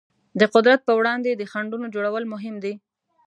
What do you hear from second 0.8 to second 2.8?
پر وړاندې د خنډونو جوړول مهم دي.